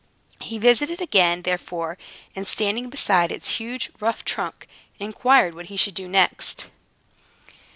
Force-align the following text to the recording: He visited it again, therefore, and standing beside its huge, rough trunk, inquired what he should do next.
He 0.39 0.57
visited 0.57 0.99
it 0.99 1.03
again, 1.03 1.43
therefore, 1.43 1.95
and 2.35 2.47
standing 2.47 2.89
beside 2.89 3.31
its 3.31 3.57
huge, 3.59 3.91
rough 3.99 4.25
trunk, 4.25 4.67
inquired 4.97 5.53
what 5.53 5.67
he 5.67 5.77
should 5.77 5.93
do 5.93 6.07
next. 6.07 6.69